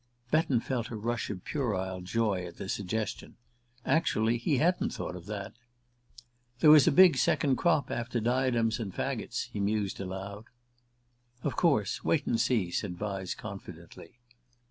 [0.31, 3.35] Betton felt a rush of puerile joy at the suggestion.
[3.85, 5.53] Actually, he hadn't thought of that!
[6.59, 10.45] "There was a big second crop after 'Diadems and Faggots,'" he mused aloud.
[11.43, 12.03] "Of course.
[12.03, 14.17] Wait and see," said Vyse confidently.